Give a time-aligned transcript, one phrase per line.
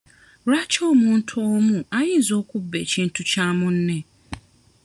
[0.47, 3.97] Lwaki omuntu omu ayinza okubba ekintu kya munne?